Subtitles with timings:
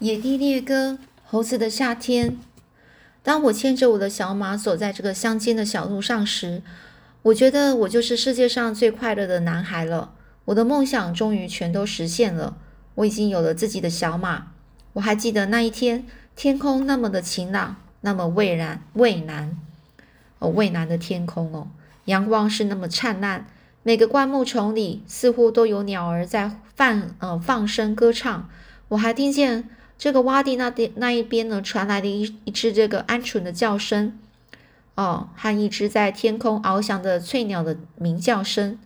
[0.00, 2.38] 野地猎歌，猴子的夏天。
[3.24, 6.62] 当我牵着我的小马走在这个乡间的小路上时，
[7.22, 10.12] 我觉得我就是世界上最快乐的男孩了。
[10.44, 12.56] 我的梦想终于全都实现了，
[12.94, 14.52] 我已经有了自己的小马。
[14.92, 16.06] 我还记得那一天，
[16.36, 19.58] 天空那么的晴朗，那么蔚蓝蔚蓝，
[20.38, 21.66] 哦，蔚蓝的天空哦，
[22.04, 23.48] 阳光是那么灿烂。
[23.82, 28.48] 每个灌木丛里似乎都有鸟儿在放呃放声歌唱。
[28.90, 29.68] 我还听见
[29.98, 34.16] 这个洼地那边那一边呢传来的一一只这个鹌鹑的叫声，
[34.94, 38.78] 哦，和一只在天空翱翔的翠鸟的鸣叫声。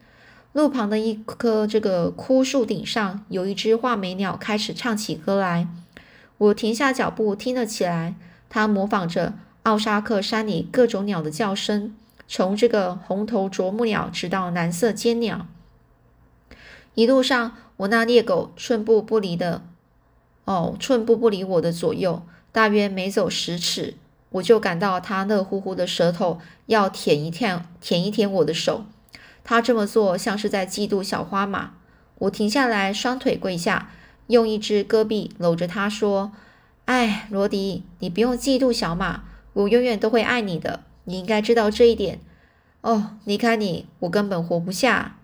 [0.55, 5.69] 路旁的一棵这个枯树顶上，有一只画眉鸟开始唱起歌来。
[6.39, 8.15] 我停下脚步听了起来，
[8.49, 11.95] 它模仿着奥沙克山里各种鸟的叫声。
[12.29, 15.47] 从这个红头啄木鸟直到蓝色尖鸟，
[16.95, 19.63] 一路上我那猎狗寸步不离的，
[20.45, 22.23] 哦，寸步不离我的左右。
[22.51, 23.95] 大约每走十尺，
[24.31, 28.85] 我就感到他热乎乎的舌头要舔一舔，舔一舔我的手。
[29.45, 31.73] 他这么做像是在嫉妒小花马。
[32.19, 33.91] 我停下来，双腿跪下，
[34.29, 36.33] 用一只胳臂搂着他说
[36.85, 42.21] ：“哎，罗迪，你不用嫉妒小马，我永远都会爱你的。”你应该知道这一点
[42.83, 43.17] 哦。
[43.25, 45.17] 离开你，我根本活不下。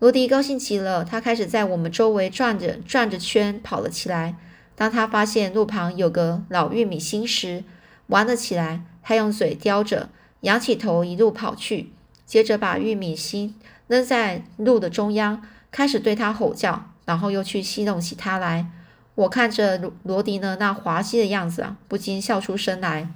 [0.00, 4.34] 罗迪高兴极了，他开始在我们周围转着转着圈跑了起来。
[4.74, 7.64] 当他发现路旁有个老玉米芯时，
[8.06, 8.82] 玩了起来。
[9.02, 10.08] 他用嘴叼着，
[10.40, 11.90] 仰起头一路跑去，
[12.24, 13.54] 接着把玉米芯
[13.88, 18.70] 扔在路的中央，开始对他吼叫，然后又去戏弄起他来。
[19.16, 23.10] 我看着罗罗迪呢那滑稽的样子啊，不禁笑出声来。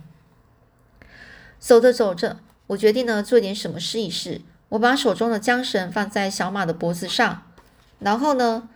[1.59, 4.43] 走着走着，我决定呢做点什么试一试。
[4.75, 7.43] 我把手中的缰绳放在小马的脖子上，
[8.01, 8.69] 然后呢，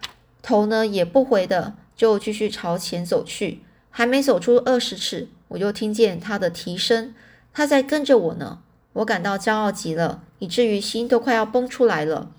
[0.42, 3.62] 头呢也不回的就继续朝前走去。
[3.90, 7.12] 还没走出二十尺，我就听见它的蹄声，
[7.52, 8.60] 它在跟着我呢。
[8.92, 12.30] 我感到骄傲极了，以至于心都快要崩出来了。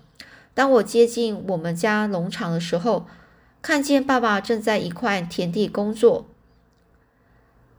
[0.54, 3.06] 当我接近我们家农场的时候，
[3.60, 6.24] 看见爸爸正在一块田地工作，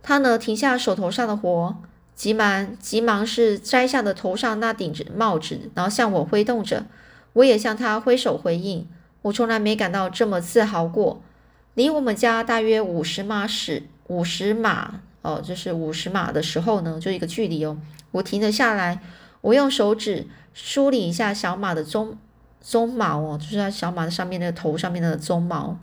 [0.03, 1.77] 他呢停下手头上的活。
[2.21, 6.85] 急忙急忙是摘下的头上那顶着帽子，然后向我挥动着，
[7.33, 8.87] 我也向他挥手回应。
[9.23, 11.23] 我从来没感到这么自豪过。
[11.73, 17.75] 离我们家大约五十码时，五十码哦，就是五十码的时候呢，就一个距离哦。
[18.11, 19.01] 我停了下来，
[19.41, 22.13] 我用手指梳理一下小马的鬃
[22.63, 25.79] 鬃毛哦，就是在小马的上面那个头上面的鬃毛。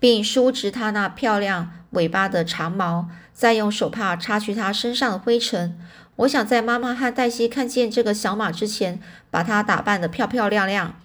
[0.00, 5.78] 并梳直它那漂亮尾巴的长毛，再用手帕擦去他身上的灰尘。
[6.16, 8.98] 我想在妈妈和黛西看见这个小马之前，
[9.30, 10.98] 把它打扮得漂漂亮亮。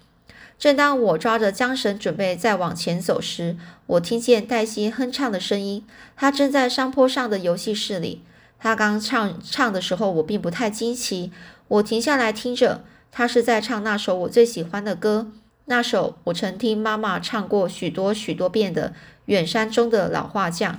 [0.58, 5.84] 正当我抓着缰绳准备再往前走时，我听见黛西哼唱的声音。
[6.16, 8.22] 她正在山坡上的游戏室里。
[8.58, 11.30] 她刚唱唱的时候，我并不太惊奇。
[11.68, 15.30] 我停下来听着，她是在唱那首我最喜欢的歌。
[15.66, 18.88] 那首我曾听妈妈唱过许多许多遍的
[19.26, 20.72] 《远山中的老画匠》。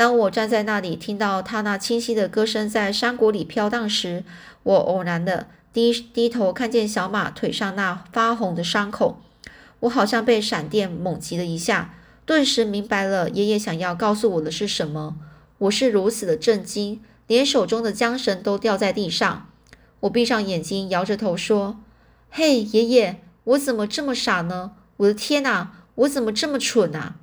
[0.00, 4.24] 当我站在那里，听到他那清晰的歌声在山谷里飘荡时，
[4.62, 9.20] 我偶然的低低头看见小马腿上那发红的伤口，
[9.80, 15.16] 我好像被闪电猛击了一下，顿时明白了爷爷想要告诉我的是什么。
[15.58, 19.48] 我是如此的震惊，连手中的缰绳都掉在地上。
[20.00, 21.78] 我闭上眼睛，摇着头说
[22.32, 24.72] ：“嘿，爷爷。”我怎么这么傻呢？
[24.96, 25.72] 我的天哪！
[25.96, 27.16] 我怎么这么蠢啊？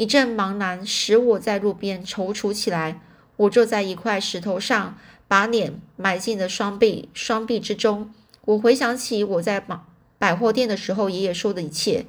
[0.00, 3.02] 一阵茫然使我在路边踌躇起来。
[3.36, 4.96] 我坐在一块石头上，
[5.28, 8.10] 把脸埋进了双臂双臂之中。
[8.46, 9.78] 我回想起我在百
[10.18, 12.06] 百货店的时候，爷爷说的一切。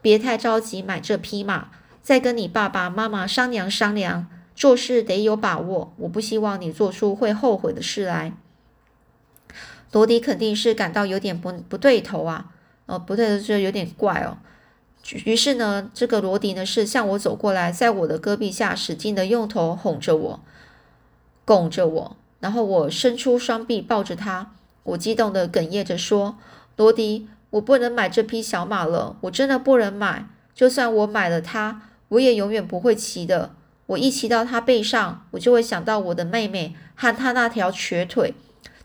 [0.00, 1.68] 别太着急买这匹马，
[2.02, 4.28] 再跟你爸爸妈妈商量商量。
[4.54, 5.92] 做事得有把握。
[5.98, 8.32] 我不希望你做出会后悔的事来。
[9.92, 12.46] 罗迪肯定是感到有点不不对头啊。
[12.86, 14.38] 哦，不对，就有点怪哦。
[15.24, 20.40] 于是呢，这个罗迪呢是向我走过来，在我的胳臂下使劲的用头哄着我，
[21.44, 24.52] 拱着我，然后我伸出双臂抱着他，
[24.82, 26.36] 我激动的哽咽着说
[26.76, 30.28] ：“罗迪，我不能买这匹小马了，我真的不能买。
[30.54, 33.54] 就算我买了它，我也永远不会骑的。
[33.86, 38.34] 我一骑到它背上，我就会想到我的妹妹和她那条瘸腿。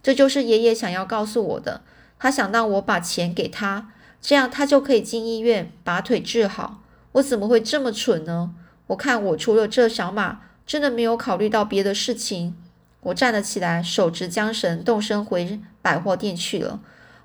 [0.03, 1.81] 这就是爷爷想要告诉我的。”
[2.21, 3.89] 他想让我把钱给他，
[4.21, 6.83] 这样他就可以进医院把腿治好。
[7.13, 8.53] 我怎么会这么蠢呢？
[8.87, 12.55] 我看我除了这小马，真的没有考虑到别的事情。
[13.01, 16.79] 我站了起来，手执缰绳，动身回百货店去了。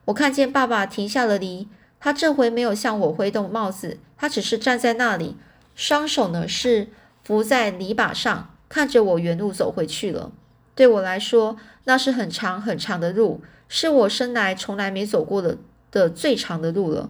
[0.07, 1.69] 我看见爸爸停下了离，
[2.01, 5.37] 他这回没有向我挥动帽子，他只是站在那里，
[5.75, 6.89] 双手呢是
[7.23, 10.33] 扶在篱笆上，看着我原路走回去了。
[10.75, 15.59] 对我来说，那是很长很长的路，是我生来从来没走过的
[15.97, 17.09] 的最长的路了。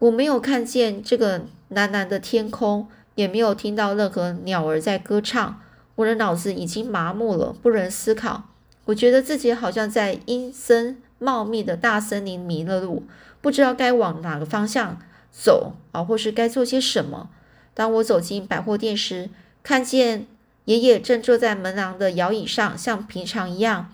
[0.00, 5.60] 我没有看见这个蓝蓝的天空，也没有听到任何鸟儿在歌唱。
[5.94, 8.48] 我的脑子已经麻木了，不能思考。
[8.86, 13.04] 我觉得自己好像在阴森茂密的大森林迷了路，
[13.40, 14.98] 不知道该往哪个方向
[15.30, 17.30] 走啊，或是该做些什么。
[17.74, 19.30] 当我走进百货店时，
[19.62, 20.26] 看见。
[20.66, 23.92] 爷爷正坐在门廊的摇椅上，像平常一样，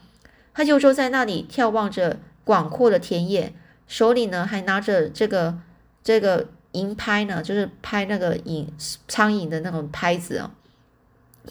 [0.52, 3.52] 他就坐在那里眺望着广阔的田野，
[3.86, 5.58] 手里呢还拿着这个
[6.02, 8.66] 这个银拍呢，就是拍那个蝇
[9.06, 10.50] 苍蝇的那种拍子啊，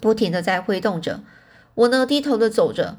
[0.02, 1.20] 不停的在挥动着。
[1.76, 2.98] 我呢低头的走着，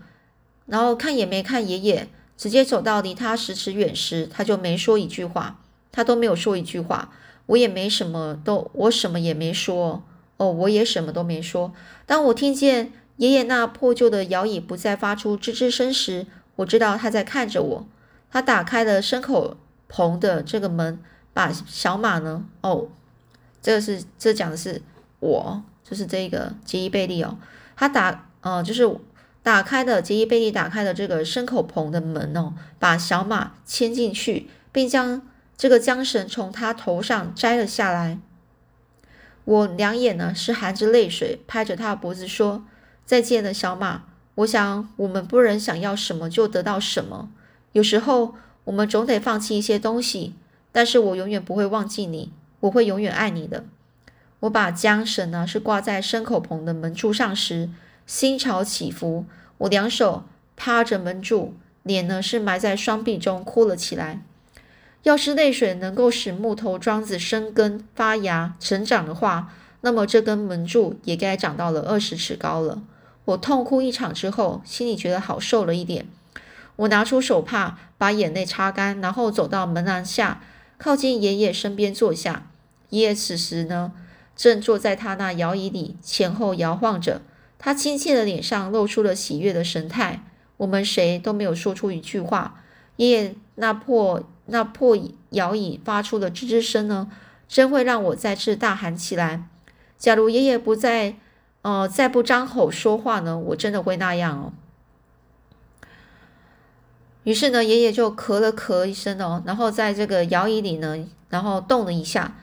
[0.67, 5.59] 然后看也没看爷爷，直接走到离他十尺远时，他就没说一句话，
[5.91, 7.11] 他都没有说一句话，
[7.47, 10.05] 我也没什么都，我什么也没说。
[10.37, 11.73] 哦，我也什么都没说。
[12.07, 16.29] 当我听见爷爷那破旧的摇椅不再发出吱吱声时，
[16.59, 17.87] 我知道他在看着我。
[18.31, 19.57] 他打开了牲口
[19.89, 20.99] 棚的这个门，
[21.33, 22.45] 把小马呢？
[22.61, 22.89] 哦，
[23.63, 24.83] 这是这讲的是
[25.21, 27.39] 我，就是这个杰伊贝利哦。
[27.75, 28.99] 他打呃，就是
[29.43, 35.23] 打开的杰伊贝利打开的这个牲口棚的门哦，把小马牵进去，并将
[35.57, 38.19] 这个缰绳从他头上摘了下来。
[39.45, 42.65] 我两眼呢是含着泪水，拍着他的脖子说
[43.07, 44.03] ：“再见了，小马。
[44.39, 47.29] 我想我们不能想要什么就得到什么，
[47.73, 50.35] 有时候我们总得放弃一些东西。
[50.71, 52.31] 但是我永远不会忘记你，
[52.61, 53.65] 我会永远爱你的。”
[54.41, 57.71] 我把缰绳呢是挂在牲口棚的门柱上时，
[58.07, 59.25] 心潮起伏，
[59.57, 60.23] 我两手
[60.57, 64.23] 趴着门柱，脸呢是埋在双臂中，哭了起来。
[65.03, 72.83] 要是泪水能够使木头桩子生根发芽成长的话，那么这根门柱也该长到了二十尺高了。
[73.29, 76.07] 我痛哭一场之后，心里觉得好受了一点。
[76.77, 80.41] 我拿出手帕把眼泪擦干，然后走到门廊下，
[80.79, 82.51] 靠近爷爷身边坐下。
[82.91, 83.93] 爷爷此时呢，
[84.35, 87.21] 正坐在他那摇椅里前后摇晃着，
[87.59, 90.25] 他亲切的脸上露出了喜悦的神态。
[90.57, 92.63] 我们谁都没有说出一句话。
[92.97, 94.23] 爷爷那破。
[94.51, 94.97] 那破
[95.33, 97.11] 摇椅发出的吱吱声呢，
[97.47, 99.47] 真会让我再次大喊起来。
[99.99, 101.17] 假如爷爷不再，
[101.69, 104.53] 呃，再不张口说话呢，我真的会那样哦。
[107.25, 112.37] 于是呢，爷爷就咳了咳一声哦，然后在这个摇椅里呢，然后动了一下，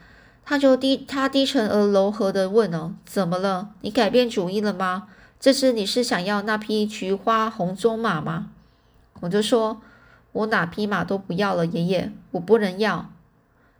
[0.44, 3.70] 他就低他低沉而柔和的问哦：“怎么了？
[3.80, 5.08] 你改变主意了吗？
[5.40, 8.50] 这次你是想要那匹菊花红鬃马吗？”
[9.22, 9.80] 我就说。
[10.32, 13.10] 我哪匹马都不要了，爷爷，我不能要。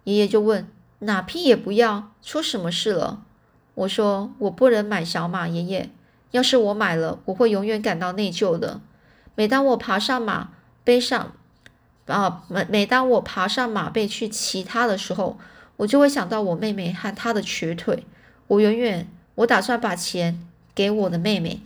[0.05, 0.67] 爷爷就问：
[1.01, 2.13] 哪匹也不要？
[2.23, 3.25] 出什么事了？
[3.76, 5.90] 我说：我不能买小马，爷爷。
[6.32, 8.81] 要是我买了，我会永远感到内疚的。
[9.34, 10.49] 每当我爬上马
[10.82, 11.32] 背上，
[12.06, 15.38] 啊，每每当我爬上马背去骑它的时候，
[15.76, 18.05] 我就会想到我妹妹和她的瘸腿。
[18.49, 20.40] 我永远，我打算把钱
[20.75, 21.61] 给我的妹妹，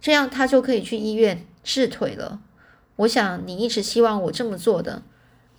[0.00, 2.38] 这样她就可以去医院治腿了。
[2.96, 5.02] 我想你一直希望我这么做的。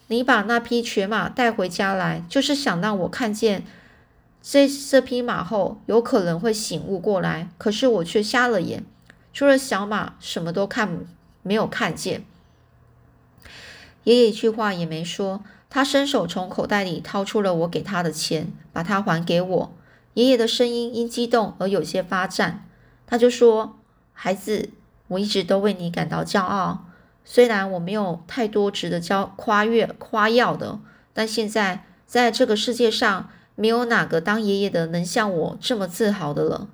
[0.07, 3.65] 你把那匹瘸马带回家来，就是想让我看见
[4.41, 7.49] 这这匹马后，有可能会醒悟过来。
[7.57, 8.83] 可是我却瞎了眼，
[9.31, 11.05] 除了小马，什么都看
[11.43, 12.23] 没有看见。
[14.03, 19.73] 爷爷一句话也没说，他伸手从口袋里掏出了我给他的钱，把它还给我。
[20.15, 22.67] 爷爷的声音因激动而有些发颤，
[23.05, 23.77] 他就说
[24.11, 24.71] ：“孩子，
[25.07, 26.85] 我一直都为你感到骄傲。”
[27.23, 30.79] 虽然我没有太多值得骄夸越夸耀的，
[31.13, 36.67] 但现在在这个世界上，没有哪个当爷爷的能像我这么自豪的了。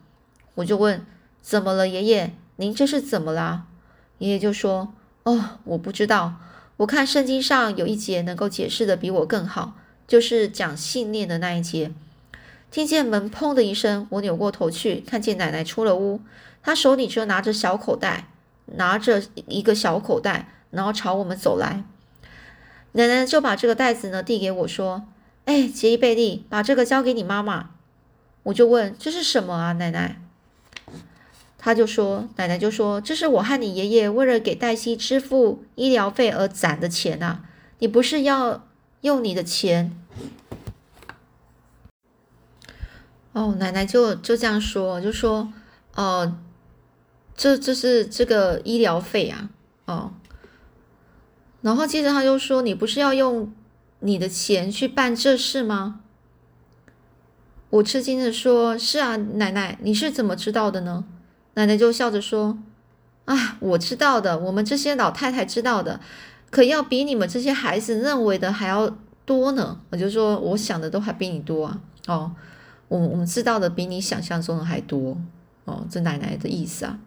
[0.56, 1.06] 我就问
[1.42, 2.34] ：“怎么了，爷爷？
[2.56, 3.66] 您这是怎么啦？”
[4.20, 4.94] 爷爷就说
[5.24, 6.36] ：“哦，我不知道。
[6.78, 9.74] 我看圣经上有一节能够解释的比我更好，
[10.08, 11.92] 就是讲信念的那一节。”
[12.72, 16.22] 听见门砰的一声，我扭过头去，看见奶奶出了屋，
[16.62, 18.28] 她手里就拿着小口袋。
[18.76, 21.86] 拿着一个小口袋，然后朝我们走来。
[22.92, 25.06] 奶奶就把这个袋子呢递给我说
[25.48, 27.70] ：“哎，杰伊贝利，把这个交给你妈妈。”
[28.44, 30.22] 我就问：“这是什么啊，奶奶？”
[31.58, 37.44] 他就说：“奶奶就说这是我和你爷爷为了给黛西支付医疗费而攒的钱呐。
[37.80, 38.68] 你不是要
[39.02, 39.98] 用你的钱？”
[43.34, 45.52] 哦，奶奶就就这样说，就说
[45.96, 46.38] ：“哦。”
[47.38, 49.52] 这这是这个医疗费啊，
[49.86, 50.12] 哦，
[51.62, 53.54] 然后接着他就说：“你不是要用
[54.08, 56.00] 你的钱去办这事吗？”
[57.70, 61.04] 我吃惊的说：“是啊，奶奶，你是怎么知道的呢？”
[61.56, 62.58] 奶奶就笑着说
[63.26, 66.00] ：“啊，我知道的，我们这些老太太知道的，
[66.50, 68.96] 可要比你们这些孩子认为的还要
[69.26, 72.32] 多呢。”我就说：“我想的都还比你多啊！”哦，
[72.88, 75.18] 我我们知道的比你想象中的还多
[75.66, 76.98] 哦，这奶奶的意思啊。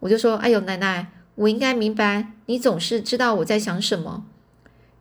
[0.00, 4.24] 我就说：“哎呦，奶奶，我应该明白，你总是知道我在想什么。”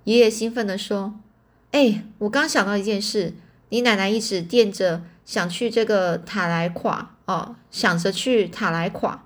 [0.07, 1.19] 爷爷兴奋地说
[1.71, 3.33] ：“哎，我刚想到一件事。”
[3.69, 9.21] 你奶奶一直惦着想去这个塔莱垮哦，想着去塔莱垮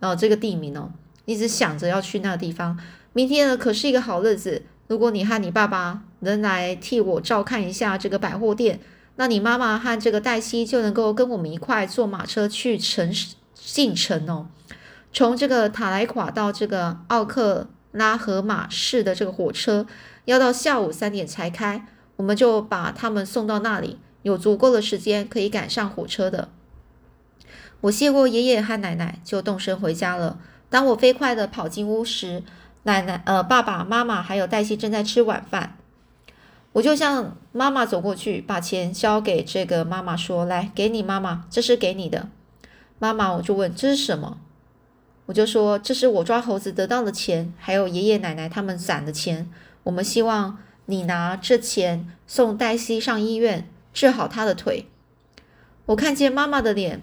[0.00, 0.90] 哦，这个地名哦，
[1.26, 2.78] 一直想着要去那个地方。
[3.12, 4.62] 明天呢，可是一个好日子。
[4.86, 8.80] 如果你和你爸爸能来替我照看一下这个百货店，
[9.16, 13.14] 那你妈妈和这个黛西就能够跟我们一块坐马车去城
[13.54, 14.48] 进城哦。
[15.12, 19.86] 从这个塔莱垮到这个奥克拉荷马市的这个火车
[20.24, 21.86] 要到下午三点才开。
[22.16, 26.50] 我们就把他们送到那里，有足够的时间可以赶上火车的。
[27.80, 30.38] 我谢过爷爷和奶奶，就动身回家了。
[30.70, 32.44] 当我飞快地跑进屋时，
[32.84, 35.76] 奶奶、呃，爸爸妈妈还有黛西正在吃晚饭。
[36.74, 42.28] 我就向妈妈走过去，把钱交给这个妈妈，说：“来，给你妈妈，这是给你的。”
[43.00, 44.38] 妈妈，我就问：“这是什么？”
[45.26, 49.50] 我就说：“这是我抓猴子得到的钱，还有爷爷奶奶他们攒的钱。
[49.84, 54.86] 我们希望。”你拿这钱送黛西上医院治好她的腿。
[55.86, 57.00] 我看见妈妈的脸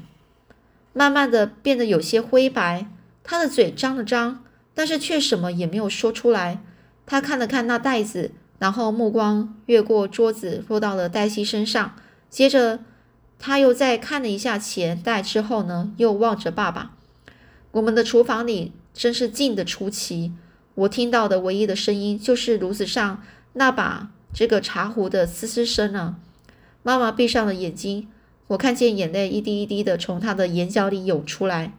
[0.92, 2.88] 慢慢的变得有些灰白，
[3.24, 4.44] 她的嘴张了张，
[4.74, 6.62] 但是却什么也没有说出来。
[7.06, 11.96] 她看了看那袋子，然后目光越过桌子落到了黛西身上，
[12.30, 12.82] 接着
[13.40, 16.92] 她又再看了一下钱袋，之后呢，又望着爸爸。
[17.72, 20.34] 我们的厨房里真是静得出奇，
[20.80, 23.22] 我听到的唯一的声音就是炉子上。
[23.54, 26.18] 那把这个茶壶的嘶嘶声呢？
[26.84, 28.08] 妈妈闭上了眼睛，
[28.48, 31.74] 我看见眼泪一滴一滴的从她的眼角里涌出来，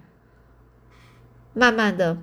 [1.55, 2.19] 慢慢的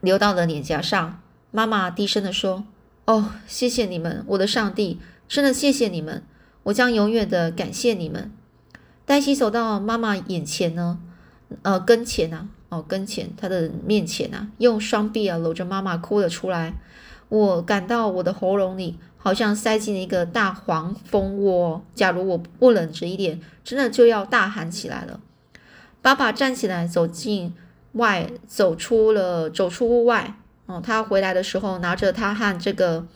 [0.00, 1.20] 流到了脸颊上。
[1.50, 2.64] 妈妈低声的说
[3.06, 6.22] ：“哦，谢谢你们，我的上帝，真的谢谢你们，
[6.64, 8.30] 我将永远的感谢你们。”
[9.04, 11.00] 黛西走到妈妈眼前呢，
[11.62, 16.74] 呃，跟前啊，哦，跟前，他的面前啊，用双臂啊搂着妈妈哭了出来。
[17.30, 21.82] 我感到我的喉咙里好像塞进了一个大黄蜂窝。
[21.94, 25.20] 假如我不冷着一点，真的就要大喊起来了。
[26.00, 27.54] 爸爸站起来，走进
[27.92, 30.34] 外，走出了，走出屋外。
[30.66, 33.06] 哦，他回来的时候拿着他和这个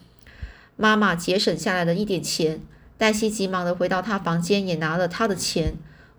[0.76, 2.60] 妈妈节省下来的一点钱。
[2.98, 5.74] 黛西急忙的回到他房间，也拿了他的钱。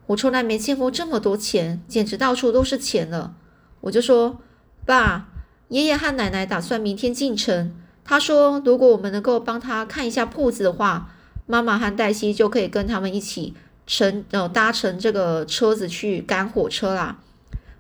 [0.08, 3.36] 我从来没见过这么多钱，简直到处都是钱了。
[3.82, 4.40] 我就说
[4.86, 5.30] ：“爸，
[5.70, 11.10] 爷爷和奶奶打算明天进城。”他说：“如果我们能够帮他看一下铺子的话，
[11.46, 13.54] 妈妈和黛西就可以跟他们一起
[13.88, 17.20] 乘呃搭乘这个车子去赶火车啦。”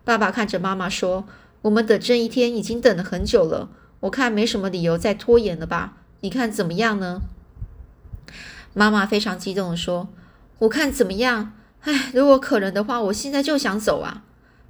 [0.05, 1.25] 爸爸看着妈妈说
[1.63, 3.69] ：“我们等这一天已经等了很久了，
[4.01, 5.97] 我看没什么理由再拖延了吧？
[6.21, 7.21] 你看怎么样呢？”
[8.73, 10.07] 妈妈非常激动地说
[10.59, 11.53] ：“我看怎么样？
[11.83, 14.23] 哎，如果可能的话，我现在就想走啊！”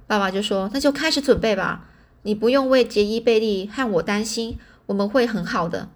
[0.06, 1.86] 爸爸就说：“那就开始准备吧，
[2.22, 5.88] 你不用为杰伊贝利和我担心。”我们会很好的。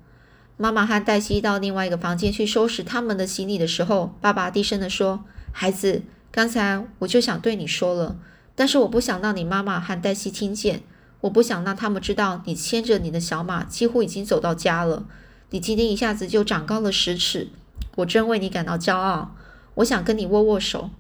[0.57, 8.17] 妈妈和黛西到另外一个房间去收拾他们的行李的时候，爸爸低声地说：“孩子，刚才我就想对你说了，
[8.55, 10.83] 但是我不想让你妈妈和黛西听见，
[11.21, 15.05] 我不想让他们知道你牵着你的小马几乎已经走到家了。
[15.51, 17.49] 你今天一下子就长高了十尺，
[17.97, 19.35] 我真为你感到骄傲。
[19.75, 20.91] 我想跟你握握手，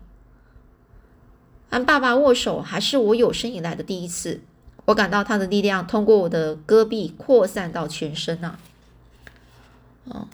[1.71, 4.41] 和爸爸握手，还是我有生以来的第一次。”
[4.87, 8.57] 我感到他的力量通过我的胳臂扩散到全身呐。
[10.05, 10.27] 哦，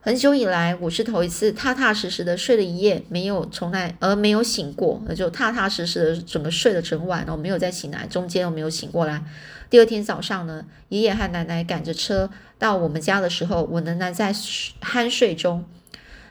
[0.00, 9.24] 很久以来，我是头一次踏踏实实的睡了一夜，没有从来而没有醒过，那就踏踏实实的整个睡了整晚哦，没有再醒来，中间又没有醒过来。
[9.68, 12.30] 第二天早上呢，爷爷和奶奶赶着车
[12.60, 15.64] 到我们家的时候，我仍然在酣睡中。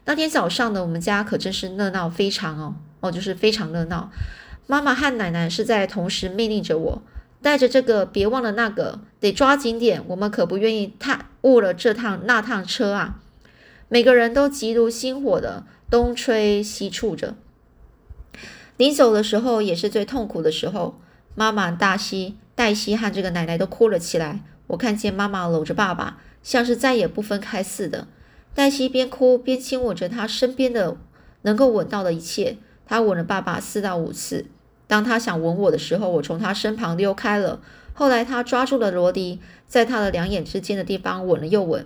[0.06, 4.10] 那天早上呢，我们家可真是热闹非常哦，哦，就是非常热闹。
[4.66, 7.02] 妈妈和奶奶是在同时命令着我。
[7.42, 10.02] 带着这个，别忘了那个，得抓紧点。
[10.08, 13.20] 我们可不愿意踏误了这趟那趟车啊！
[13.90, 17.36] 每个人都急如星火的东吹西触着。
[18.78, 21.02] 临走的时候也是最痛苦的时候。
[21.36, 24.40] 妈妈大西、黛西和这个奶奶都哭了起来。
[24.68, 28.08] 我看见妈妈搂着爸爸，像是再也不分开似的。
[28.56, 30.96] 黛西边哭边亲吻着她身边的
[31.42, 32.56] 能够吻到的一切。
[32.86, 34.46] 他吻了爸爸四到五次。
[34.88, 37.60] 当他想吻我的时候，我从他身旁溜开了。
[37.94, 41.86] 后来他抓住了罗迪，在他的两眼之间的地方吻了又吻。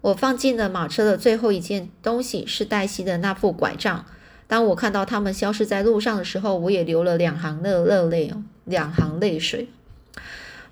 [0.00, 4.04] 我放进了马车的最后一件东西是黛西的那副拐杖。
[4.46, 9.68] 当我看到他们消失在路上的时候，我也流了两行热热泪哦，两行泪水。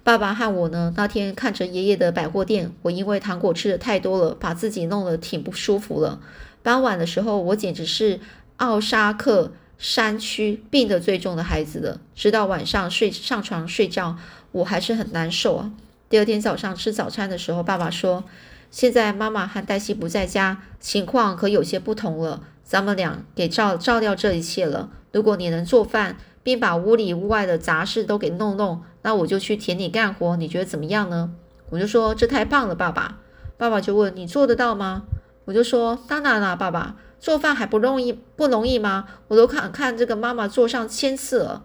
[0.04, 6.20] 爸爸和我呢，那天看着爷爷的百货店，我因为糖果吃的太多了，把自己弄得挺不舒服了。
[6.62, 8.20] 傍晚的时候，我简直是
[8.56, 12.00] 奥沙克山区病得最重的孩子了。
[12.14, 14.16] 直到晚上睡上床睡觉，
[14.52, 15.72] 我还是很难受啊。
[16.08, 18.24] 第二天早上吃早餐的时候，爸爸说
[18.70, 22.42] ：“现在妈妈和黛西不在家，情况可有些不同了。
[22.62, 24.90] 咱们俩给照照料这一切了。
[25.12, 30.36] 如果你能做饭，并把屋里屋外的杂事都给弄弄，那我就去田里干活。
[30.36, 31.32] 你觉得怎么样呢？”
[31.70, 33.18] 我就说：“这太棒了，爸爸。”
[33.58, 35.04] 爸爸就问：“你做得到吗？”
[35.44, 39.06] 我就说：“当然啦，爸爸，做饭还不容易不容易吗？
[39.28, 41.64] 我都看看这个妈妈做上千次了。”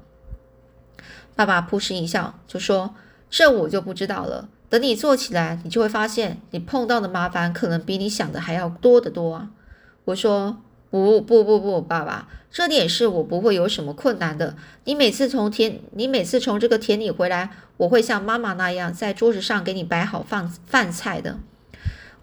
[1.36, 2.94] 爸爸扑哧一笑，就说。
[3.32, 4.50] 这我就不知道了。
[4.70, 9.50] 等你做起来，你就会发现，你碰到的麻烦可能比你想的还要多得多啊！
[10.06, 10.58] 我说
[10.90, 14.56] 不不不不，爸爸，这点是我不会有什么困难的。
[14.86, 21.38] 你每次从田，你每次从这个田里回来，我会像妈妈那样在桌子上给你摆好饭饭菜的。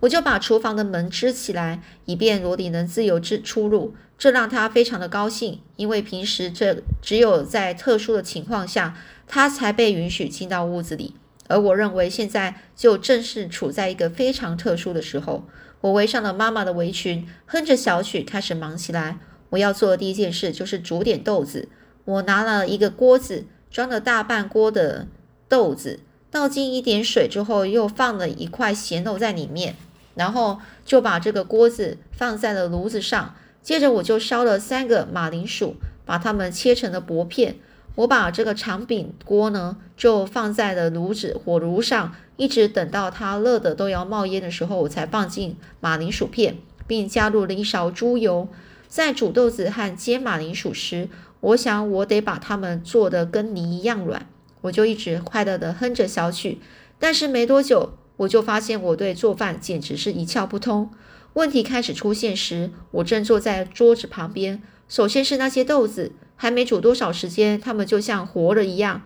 [0.00, 3.94] 我就把厨房的门支起来，以便罗迪能自由之出入。
[4.18, 8.96] 这让他非常的高兴，因为平时这只有在特殊的情况下。
[9.28, 11.12] 他才被允许进到屋子里，
[11.48, 15.44] 而我认为现在就正是处在一个非常特殊的时候。
[15.80, 19.18] 我围上了妈妈的围裙，哼着小曲开始忙起来。
[19.50, 21.68] 我要做的第一件事就是煮点豆子。
[22.04, 25.08] 我拿了一个锅子，装了大半锅的
[25.48, 25.98] 豆子，
[26.30, 29.74] 倒进一点水之后，又放了一块咸肉在里面，
[30.16, 33.36] 然后就把这个锅子放在了炉子上。
[33.62, 37.56] 接着我就烧了三个马铃薯，把它们切成了薄片。
[37.96, 48.48] 我把这个长柄锅呢，就放在了炉子火炉上，一直等到它热的都要冒烟的时候，我才放进马铃薯片，并加入了一勺猪油。
[48.86, 51.08] 在煮豆子和煎马铃薯时，
[51.40, 54.26] 我想我得把它们做得跟泥一样软。
[54.60, 56.60] 我就一直快乐地哼着小曲。
[56.98, 60.90] 但是没多久，我就发现我对做饭简直是一窍不通。
[61.34, 64.62] 问题开始出现时，我正坐在桌子旁边。
[64.88, 66.12] 首先是那些豆子。
[66.38, 69.00] 还没煮多少时间，它们就像活了一样，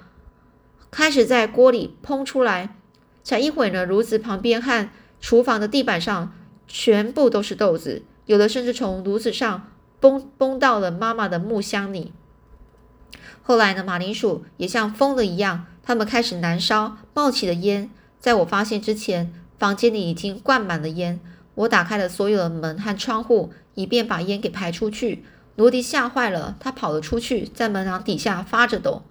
[0.91, 2.75] 开始在锅里烹出来。
[3.23, 6.33] 才一会呢，炉子旁边和厨房的地板上
[6.67, 9.71] 全部都是豆子，有的甚至从炉子上
[10.01, 12.13] 崩崩到了妈妈的木箱里。
[13.43, 17.89] 后来呢，马铃薯也像疯了一样，它们开始燃烧，冒起了烟。
[18.21, 21.19] 在我发现之前，房间里已经灌满了烟。
[21.55, 25.25] 我打开了所有的门和窗户，以便把烟给排出去。
[25.57, 29.03] 罗迪吓坏了，他跑了出去，在门廊底下发着抖。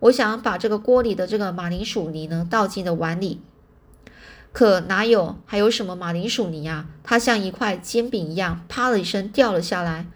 [0.00, 3.40] 我想把这个锅里的这个马铃薯泥呢倒进了碗里，
[4.52, 5.36] 可哪有？
[5.46, 6.86] 还有什么马铃薯泥啊？
[7.04, 10.06] 它像一块煎饼一样，啪的一声掉了下来。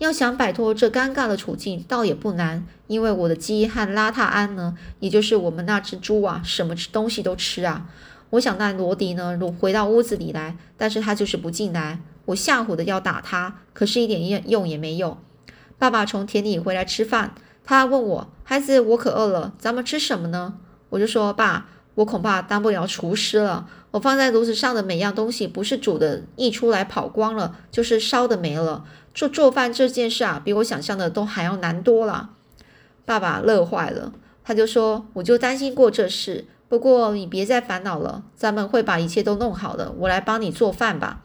[0.00, 7.86] 要想摆脱这尴尬的处境，倒也不难，因为我的鸡和邋遢安呢，也就是我们那只猪啊，什么吃东西都吃啊。
[8.30, 12.00] 我想带罗迪呢，回到屋子里来，但是他就是不进来。
[12.24, 15.18] 我吓唬的要打他，可是一点用用也没有。
[15.76, 20.54] 爸爸从田里回来吃饭，他问我：“孩子，我可饿了，咱们吃什么呢？”
[20.88, 23.68] 我就说：“爸，我恐怕当不了厨师了。
[23.90, 28.84] 我放在炉子上的每样东西，不是煮的溢出来跑光了，就是烧的没了。
[29.14, 32.30] 做做饭这件事啊，比我想象的都还要难多了。”
[33.04, 34.12] 爸爸乐坏了，
[34.44, 39.92] 他就说：“我就担心过这事，不过你别再烦恼了，咱们会把一切都弄好的。
[39.98, 41.24] 我来帮你做饭吧。”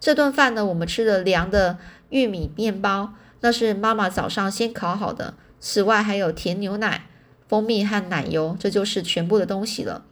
[0.00, 1.78] 这顿饭呢，我们吃了凉的
[2.10, 3.14] 玉米面包。
[3.40, 7.06] 那是妈妈早上先烤好的，此外还有甜牛奶、
[7.46, 10.04] 蜂蜜和奶油，这就是全部的东西了。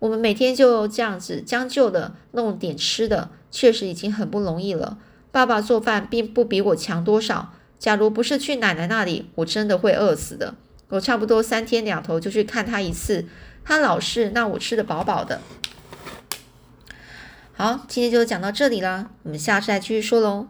[0.00, 4.98] 我们每天就这样子将就的弄点吃的，确实已经很不容易了。
[5.34, 10.54] 爸爸做饭并不比我强多少，假如不是去奶奶那里，我真的会饿死的。
[10.90, 13.26] 我差不多三天两头就去看他一次，
[13.64, 15.40] 他老是让我吃的饱饱的。
[17.52, 20.46] 好，今天就讲到这里啦，我们下次再继续说喽。